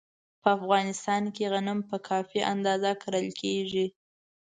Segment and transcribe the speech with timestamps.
[0.41, 3.85] په افغانستان کې غنم په کافي اندازه کرل کېږي.